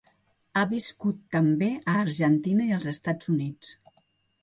Ha 0.55 0.63
viscut 0.71 1.19
també 1.37 1.69
a 1.83 1.99
Argentina 2.07 2.69
i 2.73 2.77
als 2.81 2.91
Estats 2.97 3.35
Units. 3.39 3.75